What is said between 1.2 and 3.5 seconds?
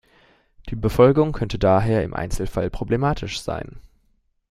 könnte daher im Einzelfall problematisch